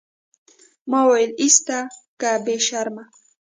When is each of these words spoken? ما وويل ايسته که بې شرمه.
ما 0.89 0.99
وويل 1.07 1.31
ايسته 1.41 1.77
که 2.19 2.29
بې 2.45 2.55
شرمه. 2.67 3.03